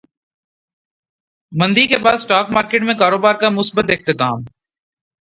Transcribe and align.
مندی 1.51 1.85
کے 1.87 1.97
بعد 1.97 2.13
اسٹاک 2.13 2.53
مارکیٹ 2.53 2.81
میں 2.81 2.93
کاروبار 2.95 3.35
کا 3.35 3.49
مثبت 3.49 3.89
اختتام 3.89 4.43